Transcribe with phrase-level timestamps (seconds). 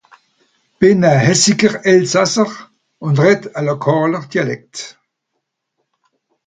[0.79, 2.49] Bén a Häsiger Elssaser,
[3.07, 4.75] un rèd a lokàla dialekt.